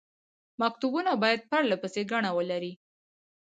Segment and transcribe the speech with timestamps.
[0.61, 2.73] مکتوبونه باید پرله پسې ګڼه ولري.